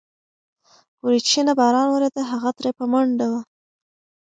[1.03, 3.41] وريچينه باران وريده، هغه ترې په منډه وه.